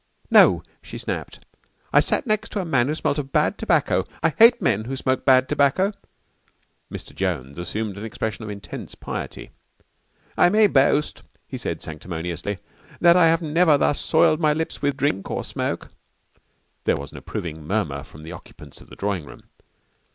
[0.31, 1.45] "No," she snapped.
[1.93, 4.03] "I sat next a man who smelt of bad tobacco.
[4.23, 5.93] I hate men who smoke bad tobacco."
[6.91, 7.13] Mr.
[7.13, 9.51] Jones assumed an expression of intense piety.
[10.35, 12.57] "I may boast," he said sanctimoniously,
[12.99, 15.89] "that I have never thus soiled my lips with drink or smoke..."
[16.85, 19.49] There was an approving murmur from the occupants of the drawing room.